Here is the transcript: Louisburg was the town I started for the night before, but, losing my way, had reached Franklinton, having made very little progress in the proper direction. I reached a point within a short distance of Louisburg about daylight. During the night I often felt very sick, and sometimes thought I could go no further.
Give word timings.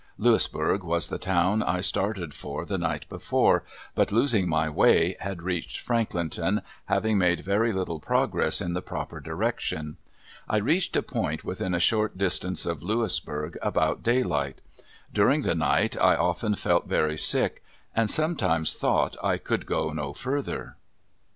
Louisburg 0.17 0.81
was 0.83 1.09
the 1.09 1.19
town 1.19 1.61
I 1.61 1.79
started 1.81 2.33
for 2.33 2.65
the 2.65 2.79
night 2.79 3.07
before, 3.07 3.61
but, 3.93 4.11
losing 4.11 4.49
my 4.49 4.67
way, 4.67 5.15
had 5.19 5.43
reached 5.43 5.77
Franklinton, 5.87 6.63
having 6.85 7.19
made 7.19 7.41
very 7.41 7.71
little 7.71 7.99
progress 7.99 8.61
in 8.61 8.73
the 8.73 8.81
proper 8.81 9.19
direction. 9.19 9.97
I 10.49 10.57
reached 10.57 10.95
a 10.95 11.03
point 11.03 11.43
within 11.45 11.75
a 11.75 11.79
short 11.79 12.17
distance 12.17 12.65
of 12.65 12.81
Louisburg 12.81 13.59
about 13.61 14.01
daylight. 14.01 14.59
During 15.13 15.43
the 15.43 15.53
night 15.53 15.95
I 15.95 16.15
often 16.15 16.55
felt 16.55 16.87
very 16.87 17.15
sick, 17.15 17.63
and 17.95 18.09
sometimes 18.09 18.73
thought 18.73 19.15
I 19.23 19.37
could 19.37 19.67
go 19.67 19.91
no 19.93 20.13
further. 20.13 20.77